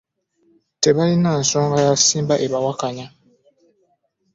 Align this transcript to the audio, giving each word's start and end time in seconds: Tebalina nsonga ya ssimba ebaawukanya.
Tebalina 0.83 1.29
nsonga 1.41 1.77
ya 1.85 1.93
ssimba 1.99 2.35
ebaawukanya. 2.45 3.07